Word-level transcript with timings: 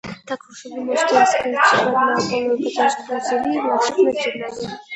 Так 0.25 0.39
что 0.51 0.69
вы 0.71 0.81
можете 0.83 1.13
рассчитывать 1.19 1.59
на 1.73 1.93
полную 2.17 2.55
поддержку 2.57 3.03
Бразилии 3.07 3.59
в 3.59 3.65
ваших 3.67 3.97
начинаниях. 3.99 4.79